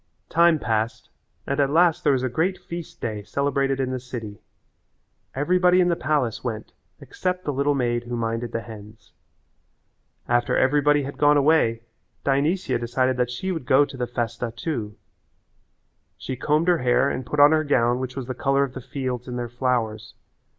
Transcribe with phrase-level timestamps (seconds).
[0.29, 1.09] Time passed
[1.45, 4.41] and at last there was a great feast day celebrated in the city.
[5.35, 9.13] Everybody in the palace went except the little maid who minded the hens.
[10.27, 11.83] After everybody had gone away
[12.23, 14.95] Dionysia decided that she would go to the festa too.
[16.17, 18.81] She combed her hair and put on her gown which was the colour of the
[18.81, 20.15] fields and all their flowers.